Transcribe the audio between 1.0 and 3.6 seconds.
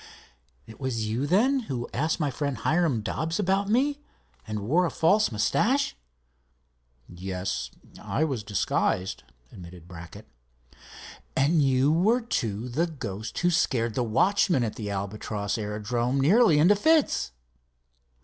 you, then, who asked my friend, Hiram Dobbs,